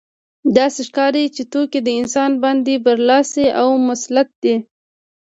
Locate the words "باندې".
2.43-2.83